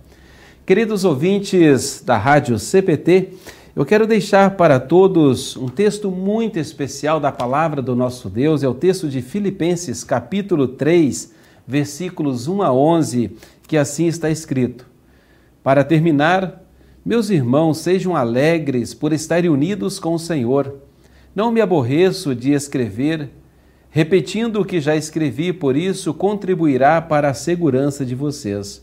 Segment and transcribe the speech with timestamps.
[0.66, 3.30] Queridos ouvintes da Rádio CPT,
[3.74, 8.68] eu quero deixar para todos um texto muito especial da palavra do nosso Deus, é
[8.68, 11.32] o texto de Filipenses, capítulo 3,
[11.66, 13.30] versículos 1 a 11,
[13.66, 14.84] que assim está escrito:
[15.62, 16.63] Para terminar,
[17.04, 20.76] meus irmãos, sejam alegres por estarem unidos com o Senhor.
[21.34, 23.28] Não me aborreço de escrever,
[23.90, 28.82] repetindo o que já escrevi, por isso contribuirá para a segurança de vocês.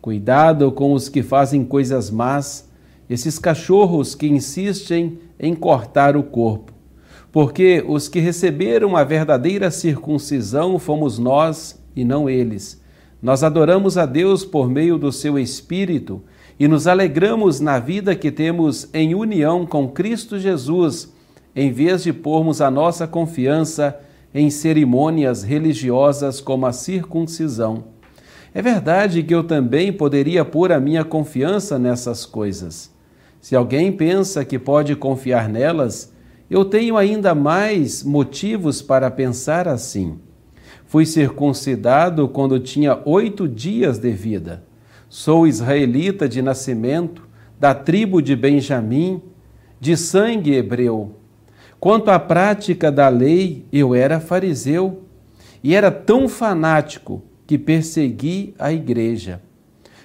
[0.00, 2.70] Cuidado com os que fazem coisas más,
[3.10, 6.72] esses cachorros que insistem em cortar o corpo.
[7.32, 12.80] Porque os que receberam a verdadeira circuncisão fomos nós e não eles.
[13.20, 16.22] Nós adoramos a Deus por meio do seu Espírito
[16.58, 21.12] e nos alegramos na vida que temos em união com Cristo Jesus,
[21.54, 23.98] em vez de pormos a nossa confiança
[24.34, 27.84] em cerimônias religiosas como a circuncisão.
[28.54, 32.90] É verdade que eu também poderia pôr a minha confiança nessas coisas.
[33.40, 36.12] Se alguém pensa que pode confiar nelas,
[36.48, 40.18] eu tenho ainda mais motivos para pensar assim.
[40.86, 44.65] Fui circuncidado quando tinha oito dias de vida.
[45.18, 47.26] Sou israelita de nascimento,
[47.58, 49.22] da tribo de Benjamim,
[49.80, 51.12] de sangue hebreu.
[51.80, 55.04] Quanto à prática da lei, eu era fariseu
[55.64, 59.40] e era tão fanático que persegui a igreja.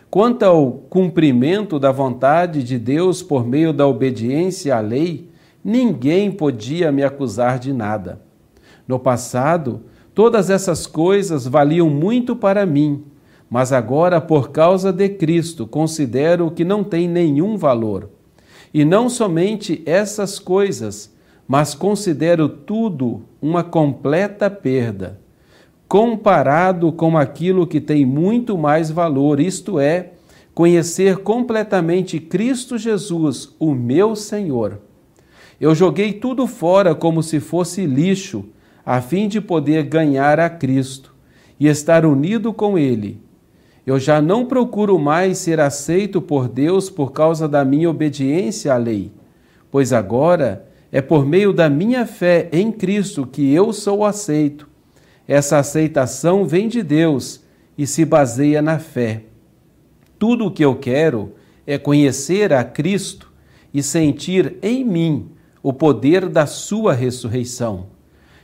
[0.09, 5.29] Quanto ao cumprimento da vontade de Deus por meio da obediência à lei,
[5.61, 8.21] ninguém podia me acusar de nada.
[8.87, 9.81] No passado,
[10.15, 13.10] todas essas coisas valiam muito para mim
[13.51, 18.09] mas agora, por causa de Cristo, considero que não tem nenhum valor.
[18.73, 21.13] E não somente essas coisas,
[21.45, 25.19] mas considero tudo uma completa perda,
[25.85, 30.13] comparado com aquilo que tem muito mais valor, isto é,
[30.55, 34.79] conhecer completamente Cristo Jesus, o meu Senhor.
[35.59, 38.45] Eu joguei tudo fora como se fosse lixo,
[38.85, 41.13] a fim de poder ganhar a Cristo
[41.59, 43.19] e estar unido com Ele
[43.85, 48.77] eu já não procuro mais ser aceito por Deus por causa da minha obediência à
[48.77, 49.11] lei,
[49.71, 54.69] pois agora é por meio da minha fé em Cristo que eu sou aceito.
[55.27, 57.41] Essa aceitação vem de Deus
[57.77, 59.23] e se baseia na fé.
[60.19, 61.33] Tudo o que eu quero
[61.65, 63.31] é conhecer a Cristo
[63.73, 65.31] e sentir em mim
[65.63, 67.87] o poder da Sua ressurreição.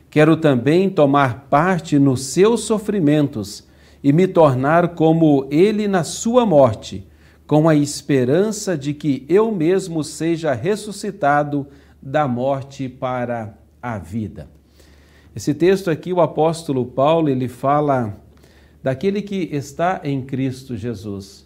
[0.10, 3.67] Quero também tomar parte nos seus sofrimentos
[4.04, 7.08] e me tornar como ele na sua morte,
[7.46, 11.68] com a esperança de que eu mesmo seja ressuscitado
[12.02, 14.50] da morte para a vida.
[15.36, 18.18] Esse texto aqui, o apóstolo Paulo, ele fala
[18.82, 21.46] daquele que está em Cristo Jesus.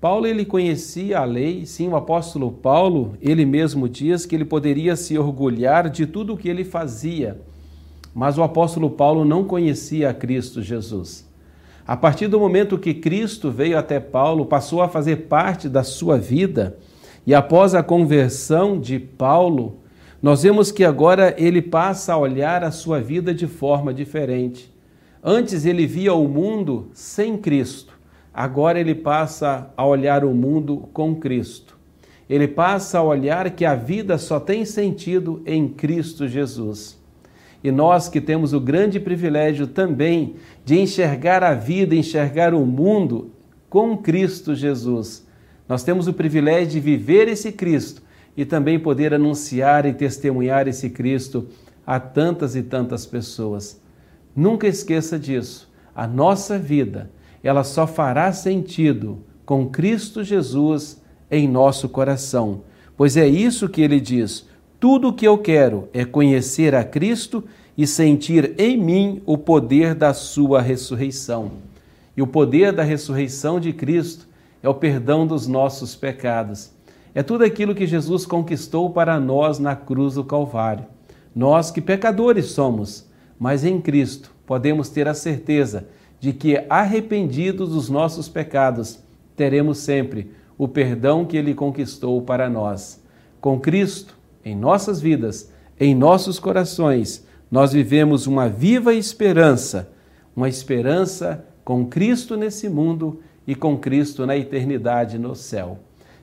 [0.00, 4.94] Paulo ele conhecia a lei, sim, o apóstolo Paulo, ele mesmo diz que ele poderia
[4.94, 7.40] se orgulhar de tudo o que ele fazia,
[8.14, 11.27] mas o apóstolo Paulo não conhecia Cristo Jesus.
[11.88, 16.18] A partir do momento que Cristo veio até Paulo, passou a fazer parte da sua
[16.18, 16.76] vida,
[17.26, 19.78] e após a conversão de Paulo,
[20.20, 24.70] nós vemos que agora ele passa a olhar a sua vida de forma diferente.
[25.24, 27.98] Antes ele via o mundo sem Cristo,
[28.34, 31.78] agora ele passa a olhar o mundo com Cristo.
[32.28, 36.97] Ele passa a olhar que a vida só tem sentido em Cristo Jesus.
[37.62, 43.32] E nós que temos o grande privilégio também de enxergar a vida, enxergar o mundo
[43.68, 45.26] com Cristo Jesus.
[45.68, 48.02] Nós temos o privilégio de viver esse Cristo
[48.36, 51.48] e também poder anunciar e testemunhar esse Cristo
[51.86, 53.80] a tantas e tantas pessoas.
[54.34, 55.68] Nunca esqueça disso.
[55.94, 57.10] A nossa vida
[57.42, 62.62] ela só fará sentido com Cristo Jesus em nosso coração.
[62.96, 64.46] Pois é isso que ele diz:
[64.80, 67.42] tudo o que eu quero é conhecer a Cristo
[67.76, 71.50] e sentir em mim o poder da sua ressurreição.
[72.16, 74.28] E o poder da ressurreição de Cristo
[74.62, 76.72] é o perdão dos nossos pecados.
[77.14, 80.84] É tudo aquilo que Jesus conquistou para nós na cruz do Calvário.
[81.34, 83.08] Nós que pecadores somos,
[83.38, 85.88] mas em Cristo podemos ter a certeza
[86.20, 88.98] de que, arrependidos dos nossos pecados,
[89.36, 93.00] teremos sempre o perdão que Ele conquistou para nós.
[93.40, 94.17] Com Cristo
[94.48, 99.90] em nossas vidas, em nossos corações, nós vivemos uma viva esperança,
[100.34, 105.78] uma esperança com Cristo nesse mundo e com Cristo na eternidade no céu.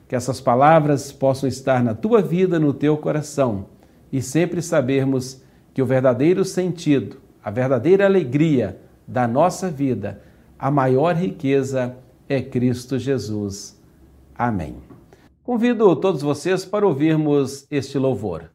[0.08, 3.66] Que essas palavras possam estar na tua vida, no teu coração
[4.12, 5.42] e sempre sabermos
[5.74, 10.22] que o verdadeiro sentido, a verdadeira alegria da nossa vida,
[10.58, 11.96] a maior riqueza
[12.28, 13.80] é Cristo Jesus.
[14.36, 14.85] Amém.
[15.46, 18.50] Convido todos vocês para ouvirmos este louvor.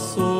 [0.00, 0.39] sou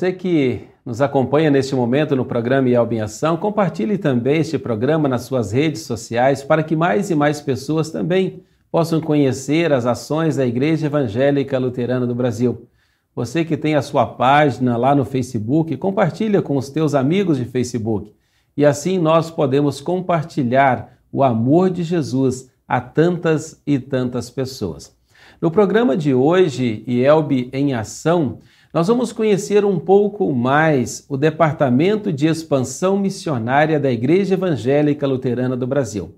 [0.00, 5.06] Você que nos acompanha neste momento no programa Yelb em Ação, compartilhe também este programa
[5.06, 8.42] nas suas redes sociais para que mais e mais pessoas também
[8.72, 12.66] possam conhecer as ações da Igreja Evangélica Luterana do Brasil.
[13.14, 17.44] Você que tem a sua página lá no Facebook, compartilha com os teus amigos de
[17.44, 18.10] Facebook.
[18.56, 24.96] E assim nós podemos compartilhar o amor de Jesus a tantas e tantas pessoas.
[25.42, 28.38] No programa de hoje, Yelb em Ação,
[28.72, 35.56] nós vamos conhecer um pouco mais o Departamento de Expansão Missionária da Igreja Evangélica Luterana
[35.56, 36.14] do Brasil.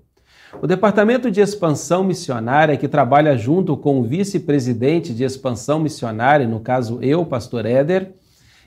[0.61, 6.59] O Departamento de Expansão Missionária, que trabalha junto com o vice-presidente de Expansão Missionária, no
[6.59, 8.11] caso eu, Pastor Éder,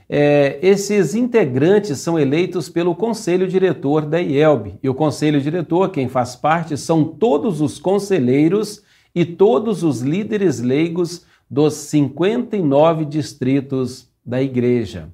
[0.09, 4.77] é, esses integrantes são eleitos pelo Conselho Diretor da IELB.
[4.83, 8.83] E o Conselho Diretor, quem faz parte, são todos os conselheiros
[9.15, 15.09] e todos os líderes leigos dos 59 distritos da igreja.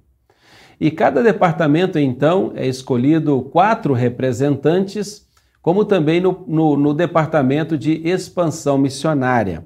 [0.80, 5.28] E cada departamento, então, é escolhido quatro representantes,
[5.62, 9.66] como também no, no, no departamento de expansão missionária.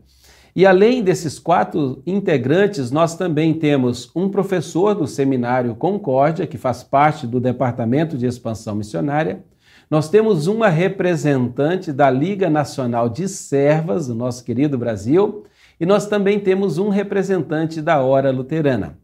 [0.57, 6.81] E além desses quatro integrantes, nós também temos um professor do Seminário Concórdia, que faz
[6.83, 9.43] parte do Departamento de Expansão Missionária.
[9.87, 15.45] Nós temos uma representante da Liga Nacional de Servas, do nosso querido Brasil,
[15.79, 18.97] e nós também temos um representante da Hora Luterana.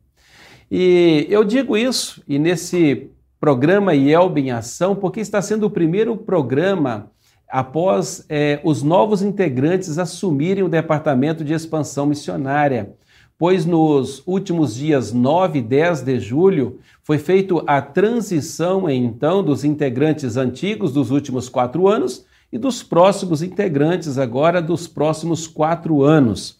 [0.69, 6.15] E eu digo isso, e nesse programa IELB em Ação, porque está sendo o primeiro
[6.17, 7.11] programa
[7.47, 12.95] após é, os novos integrantes assumirem o Departamento de Expansão Missionária,
[13.37, 19.63] pois nos últimos dias 9 e 10 de julho foi feita a transição, então, dos
[19.63, 26.57] integrantes antigos dos últimos quatro anos e dos próximos integrantes agora dos próximos quatro anos.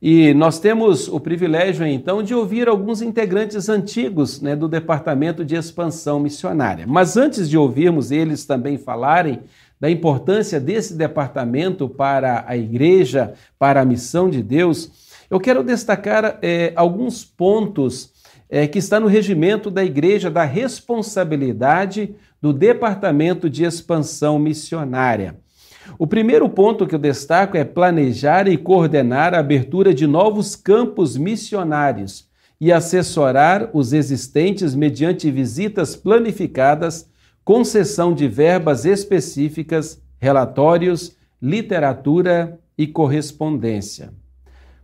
[0.00, 5.54] E nós temos o privilégio, então, de ouvir alguns integrantes antigos né, do Departamento de
[5.54, 6.84] Expansão Missionária.
[6.86, 9.40] Mas antes de ouvirmos eles também falarem
[9.80, 14.90] da importância desse departamento para a igreja, para a missão de Deus,
[15.30, 18.12] eu quero destacar é, alguns pontos
[18.48, 25.36] é, que está no regimento da igreja da responsabilidade do departamento de expansão missionária.
[25.98, 31.16] O primeiro ponto que eu destaco é planejar e coordenar a abertura de novos campos
[31.16, 32.28] missionários
[32.60, 37.08] e assessorar os existentes mediante visitas planificadas
[37.46, 44.12] concessão de verbas específicas, relatórios, literatura e correspondência.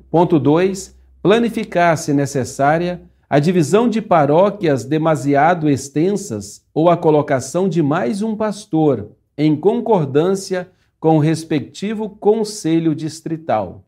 [0.08, 0.96] Ponto 2.
[1.20, 8.36] Planificar, se necessária, a divisão de paróquias demasiado extensas ou a colocação de mais um
[8.36, 10.70] pastor, em concordância
[11.02, 13.84] com o respectivo conselho distrital.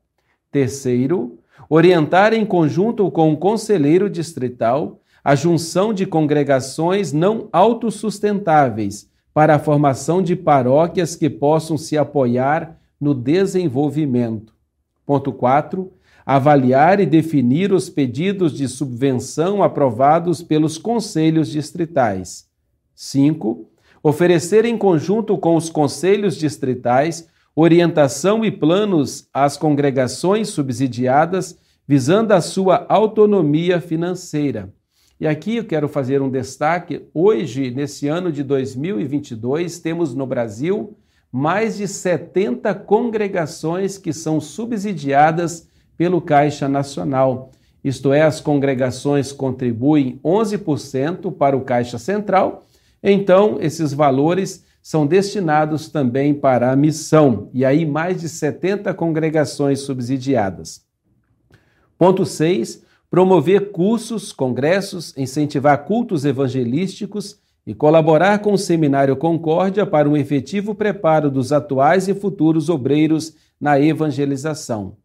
[0.50, 1.38] Terceiro,
[1.70, 9.58] orientar em conjunto com o conselheiro distrital a junção de congregações não autossustentáveis para a
[9.60, 14.52] formação de paróquias que possam se apoiar no desenvolvimento.
[15.06, 15.92] Ponto 4.
[16.26, 22.48] Avaliar e definir os pedidos de subvenção aprovados pelos conselhos distritais.
[22.92, 23.68] 5.
[24.06, 31.56] Oferecer em conjunto com os conselhos distritais orientação e planos às congregações subsidiadas
[31.88, 34.70] visando a sua autonomia financeira.
[35.18, 37.06] E aqui eu quero fazer um destaque.
[37.14, 40.94] Hoje, nesse ano de 2022, temos no Brasil
[41.32, 47.52] mais de 70 congregações que são subsidiadas pelo Caixa Nacional.
[47.82, 52.66] Isto é, as congregações contribuem 11% para o Caixa Central,
[53.12, 59.80] então esses valores são destinados também para a missão, e aí mais de 70 congregações
[59.80, 60.84] subsidiadas.
[61.96, 62.82] Ponto 6
[63.14, 70.74] promover cursos, congressos, incentivar cultos evangelísticos e colaborar com o Seminário Concórdia para um efetivo
[70.74, 74.96] preparo dos atuais e futuros obreiros na evangelização.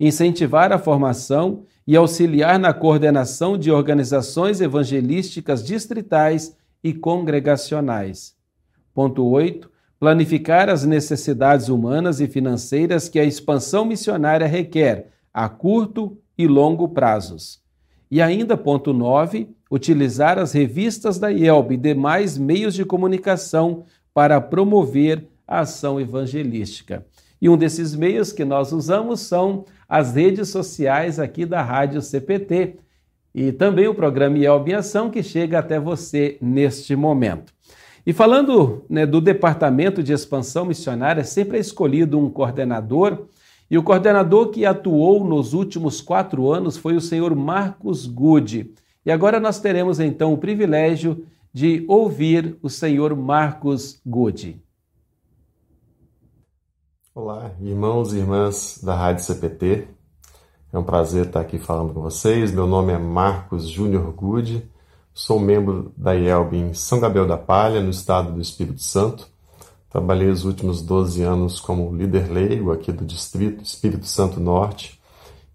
[0.00, 8.34] Incentivar a formação e auxiliar na coordenação de organizações evangelísticas distritais e congregacionais.
[8.94, 9.70] Ponto 8.
[9.98, 16.88] Planificar as necessidades humanas e financeiras que a expansão missionária requer a curto e longo
[16.88, 17.60] prazos.
[18.10, 24.40] E ainda, ponto 9, utilizar as revistas da IELB e demais meios de comunicação para
[24.40, 27.04] promover a ação evangelística.
[27.40, 32.76] E um desses meios que nós usamos são as redes sociais aqui da Rádio CPT
[33.38, 37.52] e também o programa IELB em Ação que chega até você neste momento.
[38.04, 43.28] E falando né, do Departamento de Expansão Missionária, sempre é escolhido um coordenador
[43.70, 48.74] e o coordenador que atuou nos últimos quatro anos foi o senhor Marcos Good.
[49.06, 54.60] E agora nós teremos então o privilégio de ouvir o senhor Marcos Good.
[57.14, 59.97] Olá, irmãos e irmãs da Rádio CPT.
[60.70, 62.52] É um prazer estar aqui falando com vocês.
[62.52, 64.68] Meu nome é Marcos Júnior Good.
[65.14, 69.26] Sou membro da IELB em São Gabriel da Palha, no estado do Espírito Santo.
[69.88, 75.00] Trabalhei os últimos 12 anos como líder leigo aqui do Distrito Espírito Santo Norte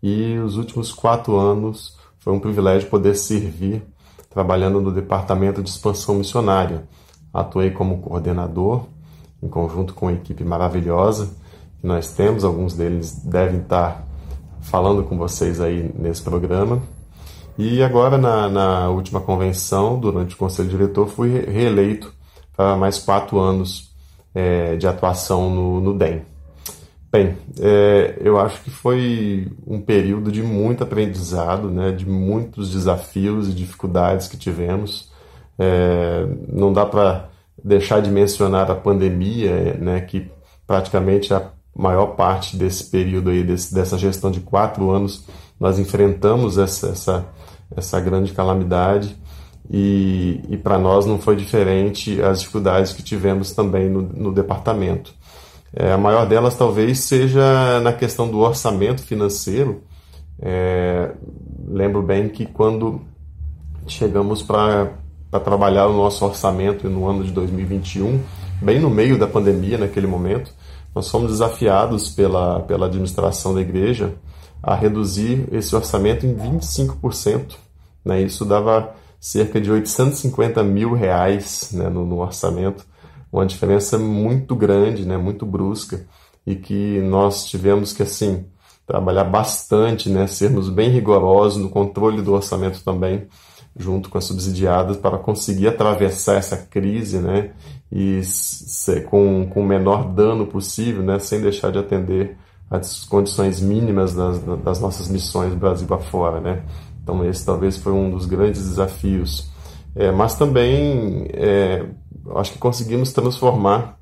[0.02, 3.84] e os últimos quatro anos foi um privilégio poder servir
[4.32, 6.88] trabalhando no Departamento de Expansão Missionária.
[7.32, 8.88] Atuei como coordenador
[9.44, 11.36] em conjunto com uma equipe maravilhosa
[11.80, 14.12] que nós temos, alguns deles devem estar
[14.64, 16.82] falando com vocês aí nesse programa.
[17.58, 22.12] E agora, na, na última convenção, durante o Conselho Diretor, fui reeleito
[22.56, 23.94] para mais quatro anos
[24.34, 26.24] é, de atuação no, no DEM.
[27.12, 33.48] Bem, é, eu acho que foi um período de muito aprendizado, né, de muitos desafios
[33.48, 35.12] e dificuldades que tivemos.
[35.60, 37.30] É, não dá para
[37.64, 40.28] deixar de mencionar a pandemia, né, que
[40.66, 41.32] praticamente
[41.76, 45.26] maior parte desse período aí, desse, dessa gestão de quatro anos,
[45.60, 47.26] nós enfrentamos essa, essa,
[47.76, 49.16] essa grande calamidade
[49.70, 55.14] e, e para nós não foi diferente as dificuldades que tivemos também no, no departamento.
[55.76, 59.82] É, a maior delas talvez seja na questão do orçamento financeiro.
[60.40, 61.12] É,
[61.68, 63.02] lembro bem que quando
[63.88, 64.92] chegamos para
[65.44, 68.20] trabalhar o nosso orçamento no ano de 2021,
[68.62, 70.54] bem no meio da pandemia naquele momento,
[70.96, 74.16] nós fomos desafiados pela, pela administração da igreja
[74.62, 77.56] a reduzir esse orçamento em 25%.
[78.06, 78.22] Né?
[78.22, 82.86] Isso dava cerca de 850 mil reais né, no, no, orçamento,
[83.32, 86.06] uma diferença muito grande, né, muito brusca,
[86.46, 88.46] e que nós tivemos que assim
[88.86, 93.28] trabalhar bastante, né, sermos bem rigorosos no controle do orçamento também,
[93.78, 97.52] junto com as subsidiadas, para conseguir atravessar essa crise né,
[97.96, 98.22] e
[99.08, 102.36] com, com o menor dano possível, né, sem deixar de atender
[102.68, 106.42] as condições mínimas das, das nossas missões Brasil afora.
[106.42, 106.64] Né.
[107.04, 109.52] Então, esse talvez foi um dos grandes desafios.
[109.96, 111.86] É, mas também é,
[112.36, 114.00] acho que conseguimos transformar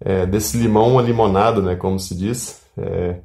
[0.00, 2.62] é, desse limão uma limonada, né, como se diz.
[2.78, 3.16] É,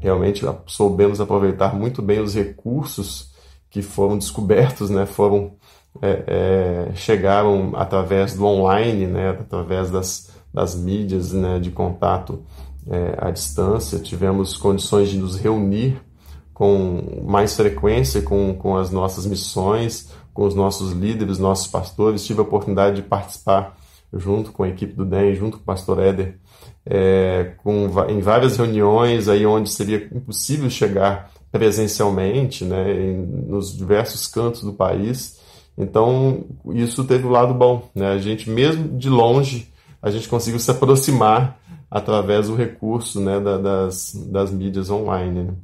[0.00, 3.32] realmente soubemos aproveitar muito bem os recursos
[3.70, 5.52] que foram descobertos, né, foram
[6.00, 12.42] é, é, chegaram através do online, né, através das, das mídias né, de contato
[13.18, 13.98] à distância.
[13.98, 16.00] Tivemos condições de nos reunir
[16.58, 22.26] com mais frequência com, com as nossas missões, com os nossos líderes, nossos pastores.
[22.26, 23.76] Tive a oportunidade de participar
[24.12, 26.36] junto com a equipe do DEM, junto com o pastor Éder,
[26.84, 34.26] é, com, em várias reuniões aí onde seria impossível chegar presencialmente, né, em, nos diversos
[34.26, 35.37] cantos do país.
[35.78, 36.44] Então,
[36.74, 37.88] isso teve o um lado bom.
[37.94, 38.08] Né?
[38.08, 39.68] A gente, mesmo de longe,
[40.02, 41.58] a gente conseguiu se aproximar
[41.88, 45.44] através do recurso né, da, das, das mídias online.
[45.44, 45.54] Né?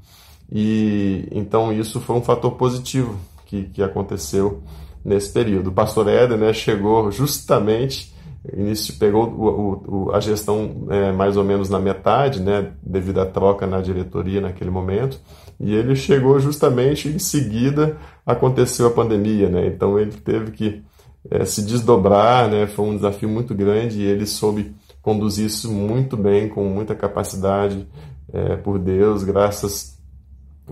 [0.50, 4.62] E então isso foi um fator positivo que, que aconteceu
[5.04, 5.68] nesse período.
[5.68, 8.13] O pastor Éder né, chegou justamente,
[8.52, 13.26] início pegou o, o, a gestão é, mais ou menos na metade, né, devido à
[13.26, 15.18] troca na diretoria naquele momento,
[15.58, 20.82] e ele chegou justamente em seguida aconteceu a pandemia, né, então ele teve que
[21.30, 26.16] é, se desdobrar, né, foi um desafio muito grande e ele soube conduzir isso muito
[26.16, 27.86] bem, com muita capacidade,
[28.32, 29.98] é, por Deus, graças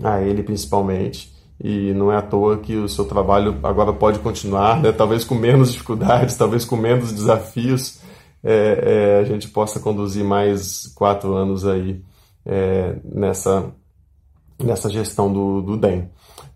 [0.03, 1.32] a ele principalmente.
[1.61, 4.91] E não é à toa que o seu trabalho agora pode continuar, né?
[4.91, 7.99] talvez com menos dificuldades, talvez com menos desafios,
[8.43, 12.01] é, é, a gente possa conduzir mais quatro anos aí
[12.45, 13.71] é, nessa,
[14.61, 16.09] nessa gestão do, do DEM.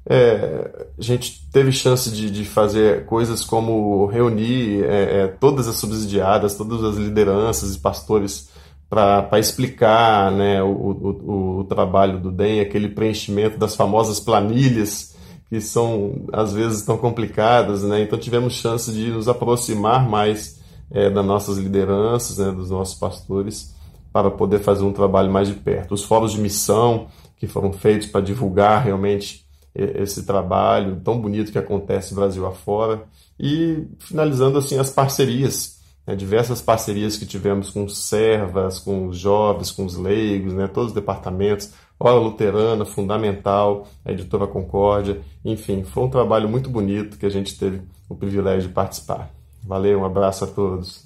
[0.10, 5.76] É, a gente teve chance de, de, fazer coisas como reunir é, é, todas as
[5.76, 8.50] subsidiadas, todas as lideranças e pastores
[8.90, 15.16] para explicar né, o, o, o, trabalho do DEM, aquele preenchimento das famosas planilhas,
[15.50, 17.84] que são às vezes tão complicadas.
[17.84, 18.04] Né?
[18.04, 23.76] Então tivemos chance de nos aproximar mais é, das nossas lideranças, né, dos nossos pastores,
[24.14, 25.94] para poder fazer um trabalho mais de perto.
[25.94, 29.46] Os fóruns de missão que foram feitos para divulgar realmente
[29.76, 33.04] esse trabalho tão bonito que acontece Brasil afora.
[33.40, 35.77] E finalizando assim as parcerias
[36.08, 40.90] né, diversas parcerias que tivemos com servas, com os jovens, com os leigos, né, todos
[40.90, 47.26] os departamentos, Hora Luterana, Fundamental, a Editora Concórdia, enfim, foi um trabalho muito bonito que
[47.26, 49.30] a gente teve o privilégio de participar.
[49.64, 51.06] Valeu, um abraço a todos.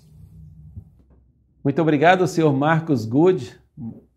[1.64, 3.58] Muito obrigado, senhor Marcos Good.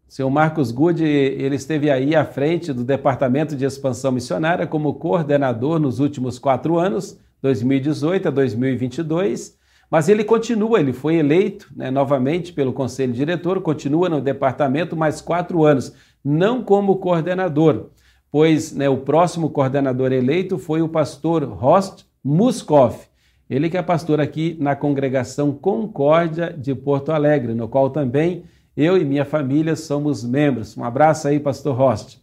[0.09, 5.79] senhor Marcos Good, ele esteve aí à frente do Departamento de Expansão Missionária como coordenador
[5.79, 9.64] nos últimos quatro anos, 2018 a 2022
[9.95, 15.21] mas ele continua, ele foi eleito né, novamente pelo conselho diretor, continua no departamento mais
[15.21, 17.91] quatro anos, não como coordenador,
[18.29, 23.07] pois né, o próximo coordenador eleito foi o pastor Horst Muskoff,
[23.49, 28.43] ele que é pastor aqui na congregação Concórdia de Porto Alegre, no qual também
[28.77, 30.77] eu e minha família somos membros.
[30.77, 32.17] Um abraço aí, pastor Horst.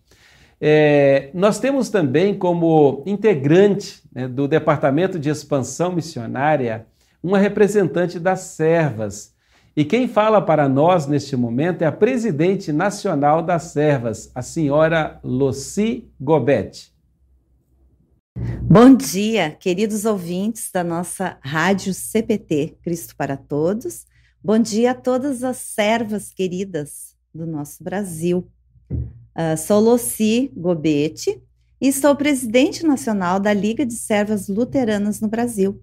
[0.59, 6.85] É, nós temos também como integrante né, do Departamento de Expansão Missionária
[7.21, 9.33] uma representante das servas.
[9.75, 15.19] E quem fala para nós neste momento é a presidente nacional das servas, a senhora
[15.23, 16.91] Lucy Gobet.
[18.61, 24.05] Bom dia, queridos ouvintes da nossa rádio CPT Cristo para Todos.
[24.43, 28.47] Bom dia a todas as servas queridas do nosso Brasil.
[28.89, 31.41] Uh, sou Lucy Gobete
[31.79, 35.81] e sou presidente nacional da Liga de Servas Luteranas no Brasil.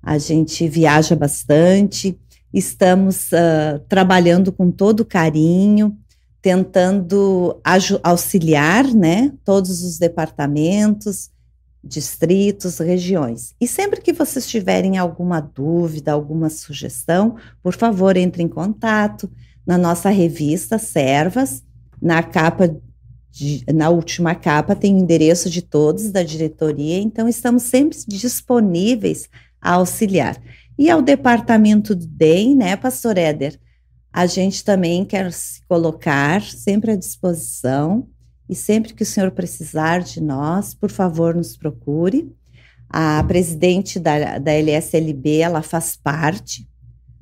[0.00, 2.18] a gente viaja bastante,
[2.54, 5.98] estamos uh, trabalhando com todo carinho,
[6.40, 7.60] tentando
[8.02, 11.30] auxiliar, né, todos os departamentos,
[11.84, 13.54] distritos, regiões.
[13.60, 19.30] E sempre que vocês tiverem alguma dúvida, alguma sugestão, por favor, entre em contato
[19.66, 21.62] na nossa revista Servas,
[22.00, 22.76] na capa
[23.32, 29.28] de, na última capa tem endereço de todos da diretoria, então estamos sempre disponíveis
[29.60, 30.36] a auxiliar.
[30.78, 33.58] E ao departamento do DEM, né, pastor Éder,
[34.12, 38.06] a gente também quer se colocar sempre à disposição
[38.48, 42.30] e sempre que o senhor precisar de nós, por favor, nos procure.
[42.90, 46.68] A presidente da, da LSLB, ela faz parte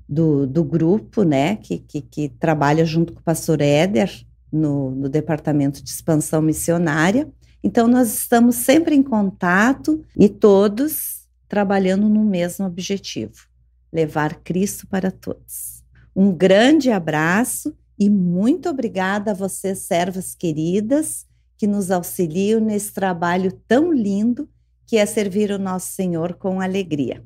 [0.09, 4.11] do, do grupo, né, que, que, que trabalha junto com o pastor Éder
[4.53, 7.29] no, no departamento de expansão missionária.
[7.63, 13.35] Então, nós estamos sempre em contato e todos trabalhando no mesmo objetivo:
[13.93, 15.83] levar Cristo para todos.
[16.15, 21.27] Um grande abraço e muito obrigada a vocês, servas queridas,
[21.59, 24.49] que nos auxiliam nesse trabalho tão lindo
[24.87, 27.23] que é servir o nosso Senhor com alegria.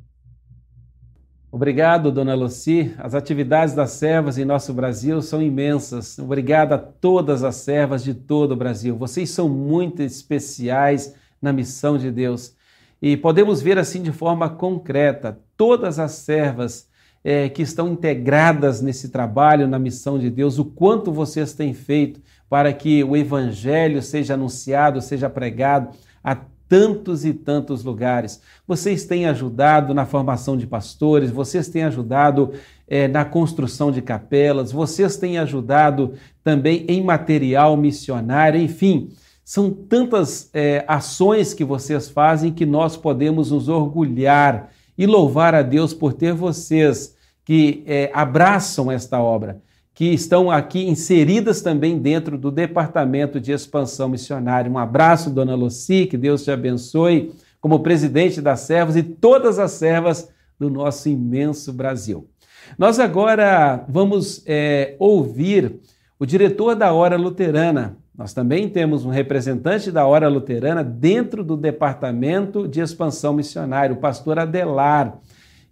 [1.54, 2.92] Obrigado, dona Luci.
[2.98, 6.18] As atividades das servas em nosso Brasil são imensas.
[6.18, 8.96] Obrigado a todas as servas de todo o Brasil.
[8.96, 12.56] Vocês são muito especiais na missão de Deus.
[13.00, 16.88] E podemos ver assim de forma concreta todas as servas
[17.22, 22.20] é, que estão integradas nesse trabalho, na missão de Deus, o quanto vocês têm feito
[22.50, 25.90] para que o Evangelho seja anunciado, seja pregado
[26.20, 26.34] a
[26.68, 28.40] tantos e tantos lugares.
[28.66, 32.52] Vocês têm ajudado na formação de pastores, vocês têm ajudado
[32.88, 39.10] é, na construção de capelas, vocês têm ajudado também em material missionário, enfim.
[39.44, 45.62] São tantas é, ações que vocês fazem que nós podemos nos orgulhar e louvar a
[45.62, 49.60] Deus por ter vocês que é, abraçam esta obra.
[49.94, 54.70] Que estão aqui inseridas também dentro do Departamento de Expansão Missionária.
[54.70, 59.70] Um abraço, dona Luci, que Deus te abençoe, como presidente das servas e todas as
[59.70, 60.28] servas
[60.58, 62.28] do nosso imenso Brasil.
[62.76, 65.76] Nós agora vamos é, ouvir
[66.18, 67.96] o diretor da Hora Luterana.
[68.16, 73.98] Nós também temos um representante da Hora Luterana dentro do Departamento de Expansão Missionária, o
[73.98, 75.18] pastor Adelar.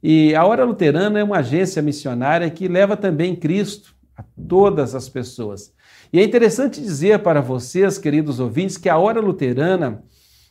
[0.03, 5.09] E a Hora Luterana é uma agência missionária que leva também Cristo a todas as
[5.09, 5.73] pessoas.
[6.13, 10.03] E é interessante dizer para vocês, queridos ouvintes, que a hora luterana,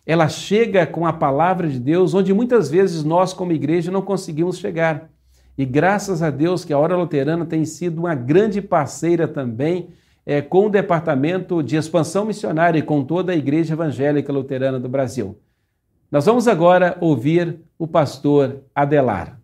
[0.06, 4.58] ela chega com a palavra de Deus onde muitas vezes nós como igreja não conseguimos
[4.58, 5.10] chegar.
[5.58, 9.90] E graças a Deus que a hora luterana tem sido uma grande parceira também
[10.26, 14.90] é, com o Departamento de Expansão Missionária e com toda a Igreja Evangélica Luterana do
[14.90, 15.40] Brasil.
[16.12, 19.40] Nós vamos agora ouvir o pastor Adelar.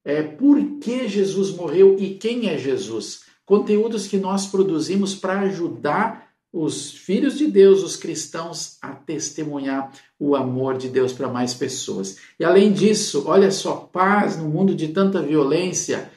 [0.05, 3.23] é, por que Jesus morreu e quem é Jesus.
[3.45, 6.24] Conteúdos que nós produzimos para ajudar
[6.55, 12.17] os filhos de Deus, os cristãos, a testemunhar o amor de Deus para mais pessoas.
[12.39, 16.09] E além disso, olha só, paz no mundo de tanta violência,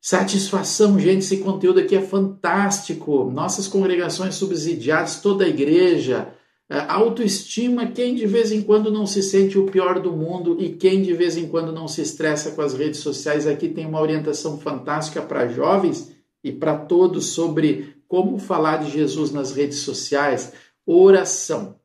[0.00, 3.28] satisfação, gente, esse conteúdo aqui é fantástico.
[3.32, 6.32] Nossas congregações subsidiadas, toda a igreja,
[6.70, 10.68] é, autoestima, quem de vez em quando não se sente o pior do mundo e
[10.68, 13.44] quem de vez em quando não se estressa com as redes sociais.
[13.44, 16.12] Aqui tem uma orientação fantástica para jovens
[16.44, 20.52] e para todos sobre como falar de Jesus nas redes sociais,
[20.86, 21.76] oração.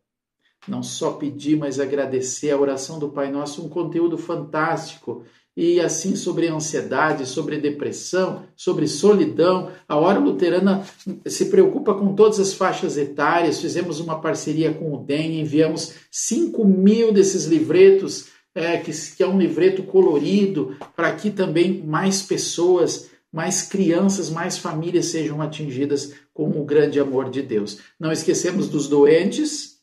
[0.66, 5.24] Não só pedir, mas agradecer a oração do Pai Nosso, um conteúdo fantástico.
[5.56, 9.70] E assim sobre ansiedade, sobre depressão, sobre solidão.
[9.88, 10.84] A Hora Luterana
[11.28, 13.60] se preocupa com todas as faixas etárias.
[13.60, 19.28] Fizemos uma parceria com o DEM, enviamos 5 mil desses livretos, é, que, que é
[19.28, 26.50] um livreto colorido, para que também mais pessoas mais crianças, mais famílias sejam atingidas com
[26.50, 27.80] o grande amor de Deus.
[28.00, 29.80] Não esquecemos dos doentes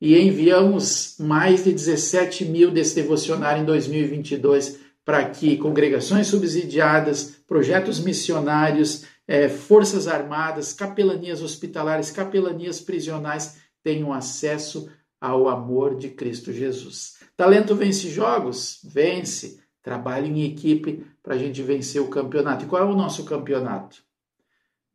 [0.00, 8.00] e enviamos mais de 17 mil desse devocionário em 2022 para que congregações subsidiadas, projetos
[8.00, 17.18] missionários, é, forças armadas, capelanias hospitalares, capelanias prisionais tenham acesso ao amor de Cristo Jesus.
[17.36, 18.80] Talento vence jogos?
[18.84, 19.60] Vence.
[19.82, 22.64] Trabalhe em equipe para a gente vencer o campeonato.
[22.64, 24.02] E qual é o nosso campeonato?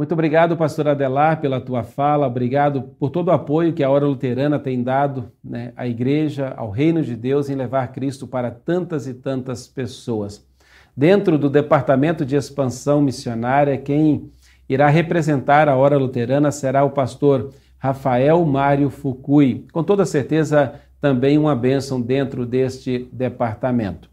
[0.00, 2.26] Muito obrigado, pastor Adelar, pela tua fala.
[2.26, 6.70] Obrigado por todo o apoio que a Hora Luterana tem dado né, à igreja, ao
[6.70, 10.42] reino de Deus, em levar Cristo para tantas e tantas pessoas.
[10.96, 14.30] Dentro do Departamento de Expansão Missionária, quem
[14.66, 19.66] irá representar a Hora Luterana será o pastor Rafael Mário Fukui.
[19.70, 24.08] Com toda certeza, também uma bênção dentro deste departamento.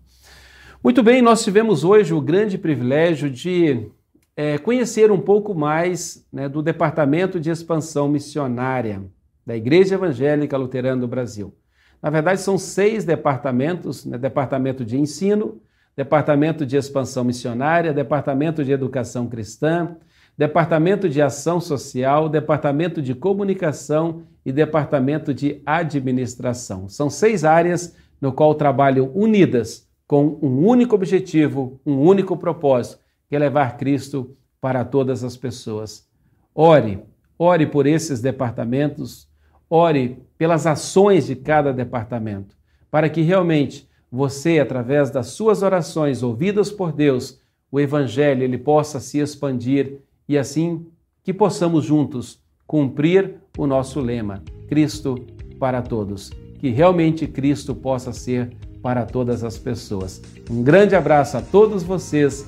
[0.83, 3.89] Muito bem, nós tivemos hoje o grande privilégio de
[4.37, 9.03] é, conhecer um pouco mais né, do Departamento de Expansão Missionária
[9.43, 11.55] da Igreja Evangélica Luterana do Brasil.
[11.99, 15.59] Na verdade, são seis departamentos: né, Departamento de Ensino,
[15.95, 19.95] Departamento de Expansão Missionária, Departamento de Educação Cristã,
[20.37, 26.87] Departamento de Ação Social, Departamento de Comunicação e Departamento de Administração.
[26.87, 33.39] São seis áreas no qual trabalham unidas com um único objetivo, um único propósito, é
[33.39, 36.07] levar Cristo para todas as pessoas.
[36.53, 36.99] Ore,
[37.37, 39.27] ore por esses departamentos,
[39.69, 42.55] ore pelas ações de cada departamento,
[42.89, 48.99] para que realmente você, através das suas orações ouvidas por Deus, o evangelho ele possa
[48.99, 50.87] se expandir e assim
[51.23, 55.15] que possamos juntos cumprir o nosso lema: Cristo
[55.59, 56.31] para todos.
[56.59, 60.21] Que realmente Cristo possa ser para todas as pessoas.
[60.49, 62.47] Um grande abraço a todos vocês